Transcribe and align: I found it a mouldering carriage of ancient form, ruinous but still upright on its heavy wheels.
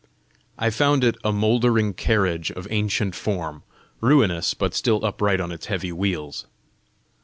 I 0.57 0.71
found 0.71 1.03
it 1.03 1.15
a 1.23 1.31
mouldering 1.31 1.93
carriage 1.93 2.49
of 2.49 2.65
ancient 2.71 3.13
form, 3.13 3.61
ruinous 3.99 4.55
but 4.55 4.73
still 4.73 5.05
upright 5.05 5.39
on 5.39 5.51
its 5.51 5.67
heavy 5.67 5.91
wheels. 5.91 6.47